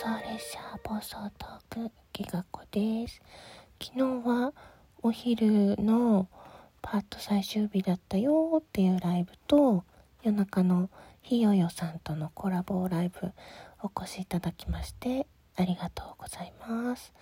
[0.00, 3.20] 送列車暴走トークギガ子です。
[3.78, 4.54] 昨日は
[5.02, 6.26] お昼の
[6.80, 9.84] パート最終日だったよっていうライブと
[10.22, 10.88] 夜中の
[11.20, 13.32] ひよよさんとのコラボライブ
[13.82, 15.26] お越しいただきまして
[15.56, 17.12] ありがとうございます。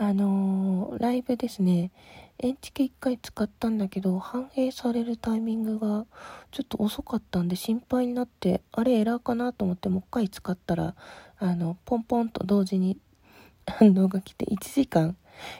[0.00, 1.90] あのー、ライブですね。
[2.38, 6.06] エンチケ1回使ったんだけど反映されるタイミングが
[6.52, 10.94] ちょっと遅かったんで心配になってあれエラーかなと思ってもう一回使ったら
[11.40, 12.96] あのポンポンと同時に
[13.66, 15.16] 反応が来て1時間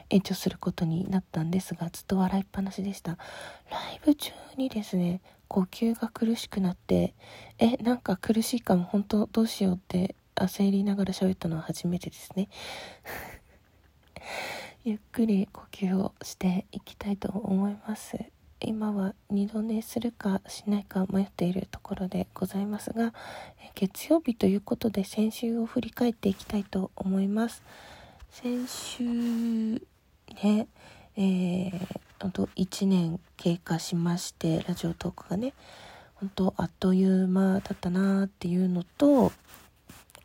[0.09, 3.17] 延長することになったんですがずっと笑いっぱなしでした。
[3.69, 7.13] ライブ中にですね呼吸が苦しくなって
[7.57, 12.47] えなんか苦しいかも本当どうしようって焦りながら喋ったのは初めてですね。
[14.89, 18.17] ゆっくり呼吸をしていきたいと思います。
[18.59, 23.13] 今は二度寝するかしないか迷っているところでございますが
[23.75, 27.61] 月曜日ということで先週を振り返っていきたいと思います。
[28.31, 30.67] 先週ね
[31.15, 35.53] えー、あと1年経過しましてラジオトークがね
[36.15, 39.31] 本当あっという間だったなっていうのと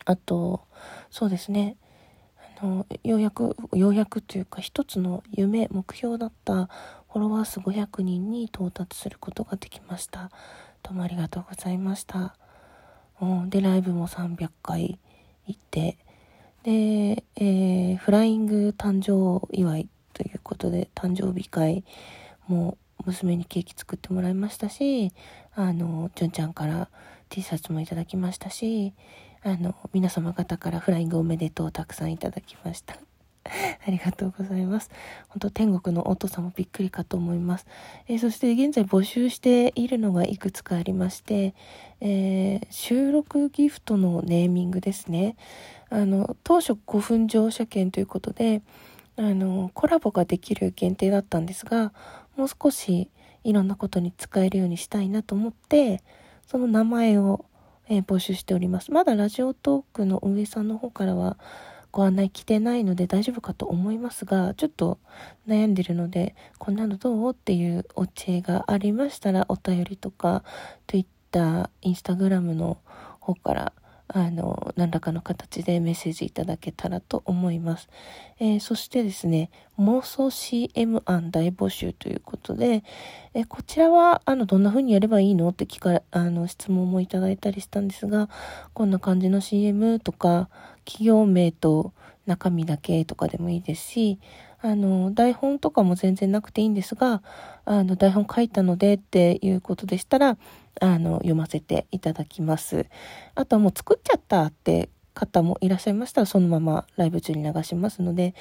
[0.07, 0.63] あと
[1.11, 1.77] そうですね。
[2.67, 6.67] のようやくようやくというか一つの夢目標だった
[7.13, 10.31] フォロワー数500人に到達することができました。
[10.85, 12.37] どうもありがとうございました、
[13.47, 14.99] でライブも300回
[15.47, 15.97] 行って
[16.63, 21.85] で、えー、フライング誕生祝いということで誕生日会
[22.49, 22.77] も
[23.07, 25.13] 娘にケーキ作ってもらいましたし
[25.55, 26.91] あの純ちゃんから
[27.31, 28.93] T シャツもいただきましたし
[29.47, 32.97] あの、皆様方からフライングおめでとうたくさんいただきました。
[33.45, 34.91] ありがとうございます。
[35.29, 37.67] 本当天国のお父さんもびっくりかと思います。
[38.09, 41.55] えー、そして現在募集しているのがいくつかありまして、
[42.01, 45.37] えー、収録ギフトのネーミングですね。
[45.91, 48.63] あの、当初5分乗車券ということで、
[49.17, 51.93] あの、コラボができる限定だったんですが、
[52.35, 53.11] もう少し
[53.45, 56.03] いろんなことに使えるようにしたいなと思って、
[56.47, 57.45] その名前を
[57.89, 58.91] えー、募集しております。
[58.93, 61.37] まだラジオトークの運営さんの方からは
[61.93, 64.99] ご案内来てないので大丈夫かと思いますが、ちょっと
[65.47, 67.33] 悩んでるので、こんなのどう？
[67.33, 70.43] っていうお知恵がありましたら、お便りとか、
[70.89, 72.79] Twitter、Instagram の
[73.21, 73.73] 方から
[74.09, 77.89] あの、何らかの形でメッセージいただけたらと思います。
[78.39, 82.85] えー、そしてですね、妄想 CM 案大募集ということで、
[83.33, 88.29] えー、こちらは、あの、どんな風にやればいいのって聞か、あの、質問もいただいたりしたんですが、
[88.75, 90.51] こんな感じの CM とか、
[90.85, 91.93] 企業名と
[92.27, 94.19] 中身だけとかでもいいですし、
[94.61, 97.23] あの、台本とかも全然なくていいんですが、
[97.65, 100.39] あの、台本書いたのでっていうことでしたら、
[100.81, 102.87] あの、読ませていただきます。
[103.35, 108.35] あとはもう作っちゃったって方もいらっしゃいましたら、そのままライブ中に流しますので、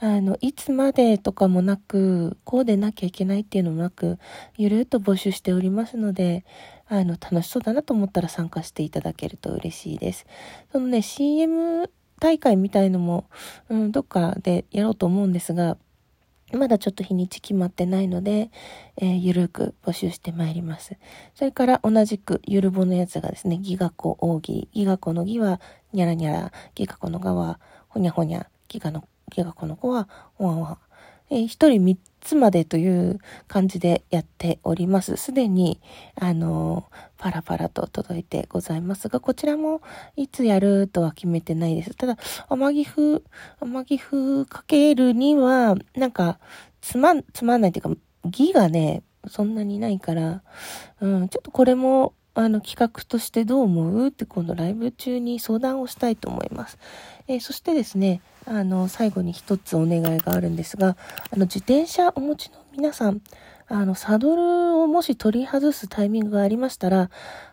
[0.00, 4.18] あの、いつまでとかもなく、こうでなきゃいけないっていうのもなく、
[4.56, 6.44] ゆるっと募集しておりますので、
[6.88, 10.26] あの、楽しそうだなと思ったら参加していただけると嬉しいです。
[10.72, 11.88] そのね、CM
[12.18, 13.26] 大会みたいのも、
[13.68, 15.76] うん、どっかでやろうと思うんですが、
[16.56, 18.50] まだちょっと日にち決まってないので、
[18.96, 20.96] えー、ゆるく募集してまいります。
[21.34, 24.68] それから同じくゆるぼのやつがですね、ギガコ大喜利。
[24.72, 25.60] ギガコのギは
[25.92, 30.08] ニャラニャラ、ギガコのガはほにゃほにゃ、ギガの、ギガコの子は
[30.38, 30.78] ワンワン。
[31.32, 35.16] えー、一人三つまでという感じでやっております。
[35.16, 35.80] すでに、
[36.14, 36.84] あの、
[37.16, 39.80] パラパラと届いてございますが、こちらも
[40.14, 41.94] いつやるとは決めてないです。
[41.94, 42.18] ただ、
[42.50, 43.22] 天城風、
[43.60, 46.38] 天城風かけるには、なんか、
[46.82, 50.42] つまん、つまんないっていうか、義がね、そんなにないから、
[51.00, 56.78] うん、ちょっとこれも、あの企画としてどう思うって今度ライブ中に相談をしたいと思います。
[57.28, 60.96] えー、そしてですね、あの、最後に一つお願いがあるんですが、
[61.30, 63.20] あの、自転車お持ちの皆さん、
[63.68, 64.42] あの、サドル
[64.80, 67.10] をもし取り外すタイミングがありましたら、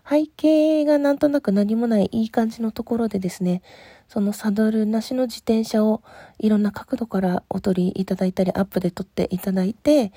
[0.08, 3.62] 背景がなんとなく何もないいい感じのところでですね、
[4.08, 6.02] そのサドルなしの自転車を
[6.40, 10.12] いろんな角度からお取りいただいたり、アップで撮っていただいて、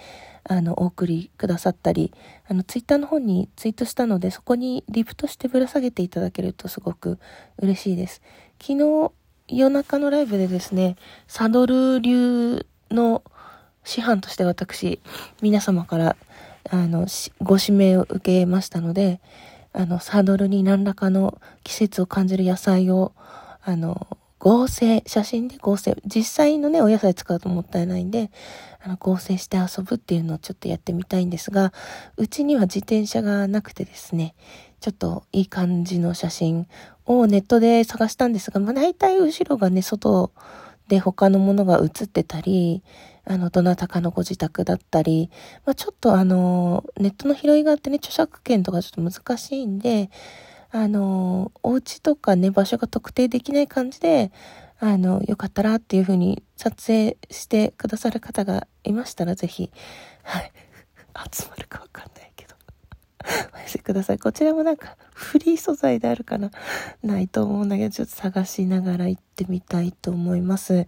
[0.45, 2.13] あの、お送りくださったり、
[2.49, 7.19] あの、ツイッターの方にツイートしたので、そこにリプとしてぶら下げていただけるとすごく
[7.59, 8.23] 嬉しいです。
[8.61, 9.13] 昨日、
[9.53, 10.97] 夜中のライブでですね、
[11.29, 13.23] サドル流の
[13.85, 14.99] 師範として私、
[15.43, 16.17] 皆様から、
[16.71, 17.07] あの、
[17.43, 19.21] ご指名を受けましたので、
[19.75, 23.13] あの、サドルに何らかの季節を感じる野菜を、
[23.63, 24.07] あの、
[24.39, 28.31] 合成、写真で合成、実際のね、お野菜使うともったいないんで、
[28.81, 31.75] あの、合成して遊ぶっていうのをちょっとやってみたいんですが、
[32.17, 34.35] うちには自転車がなくてですね、
[34.81, 36.67] ちょっといい感じの写真
[37.21, 40.33] をネットで探したんですが、まあ大体後ろがね、外
[40.89, 42.83] で他のものが映ってたり、
[43.25, 45.31] あの、どなたかのご自宅だったり、
[45.65, 50.11] まあちょっとあの、ネットの拾いがあってね、著作権とかちょっと難しいんで、
[50.71, 54.33] あの、お家とかね、場所が特定できない感じで、
[54.81, 59.71] あの、よかったらっていう風に撮影してくださる方がいましたら、ぜひ、
[60.23, 60.53] はい、
[61.31, 62.32] 集まるかわかんない、
[63.55, 64.19] お寄せください。
[64.19, 66.51] こちらもなんか、フリー素材であるかな？
[67.03, 70.87] ないと思うんだけど、ちょっと探しながら行ってみたいと思います。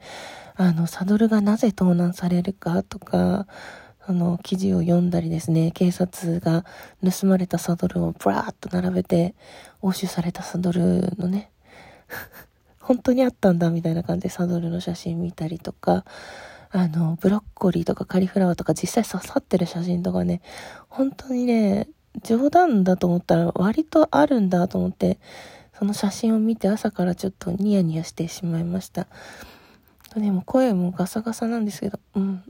[0.57, 3.47] あの、サドルがなぜ盗難されるかとか、
[4.07, 6.65] あの、記事を読んだりですね、警察が
[7.03, 9.35] 盗まれたサドルをブラーっと並べて、
[9.81, 11.51] 押収されたサドルのね、
[12.81, 16.05] 本当にあったんだみたいな感じでサドルの写真見たりとか、
[16.71, 20.43] あの、ブロッコリーとかカリフラワーとか実際刺さってる写真とかね、
[20.89, 21.89] 本当にね、
[22.23, 25.19] 冗談だと思ったら割とあるんだと思って、
[25.79, 29.07] その写真を見て朝からちょっとニヤニヤしてしまいました。
[30.15, 32.45] でも声もガサガサなんですけど、うん、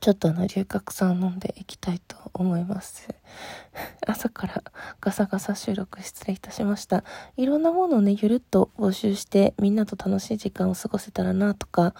[0.00, 3.08] ちょっとあの、龍角散を飲んでいきたいと思います。
[4.06, 4.62] 朝から
[5.00, 7.04] ガサガサ収録失礼いたしました。
[7.36, 11.94] いろんなものをね、ゆるっと募集してみんなと楽しい時間を過ごせたらなとか、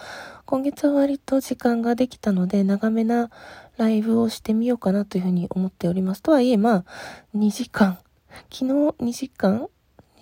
[0.46, 3.30] 今月は割と時間ができたので長めな
[3.76, 6.22] ライブをしてみようかなというふうに思っております。
[6.22, 6.84] とはいえ、まあ、
[7.36, 7.98] 2時間、
[8.52, 9.68] 昨日2時間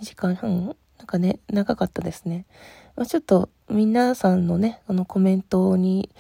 [0.01, 0.77] ?2 時間半？
[0.99, 2.47] なんかね、長かったですね。
[2.95, 6.11] まあ、ちょっと皆さんのね、あのコメントに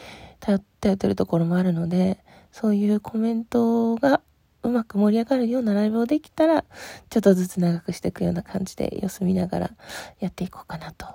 [0.41, 2.19] 頼ってるところもあるので、
[2.51, 4.21] そういうコメントが
[4.63, 6.65] うまく盛り上がるようなライブをできたら、
[7.11, 9.71] ちょっとずつ長くしていくような感じで様子見ながら
[10.19, 11.07] やっていこうかなと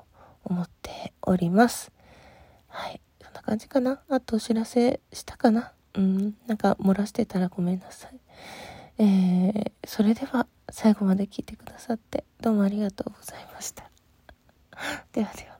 [0.45, 1.91] 思っております。
[2.67, 3.01] はい。
[3.21, 4.01] そんな感じかな？
[4.09, 5.73] あとお知らせしたかな？
[5.97, 6.35] うん。
[6.47, 8.19] なんか漏らしてたらごめんなさい。
[8.99, 13.89] えー、それでは最後まで聞いてくださってどうもありがとうございました。
[15.11, 15.57] ではでは。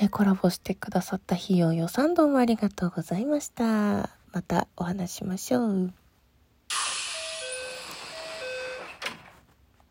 [0.00, 4.10] えコラボしてくださった費用予算どうもありがとうございました。
[4.32, 6.01] またお話しましょう。